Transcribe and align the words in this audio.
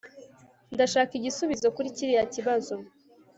Ndashaka 0.73 1.11
igisubizo 1.15 1.67
kuri 1.75 1.95
kiriya 1.95 2.23
kibazo 2.33 2.75